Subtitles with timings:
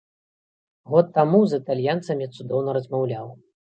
[0.93, 3.27] Год таму з італьянцамі цудоўна размаўляў.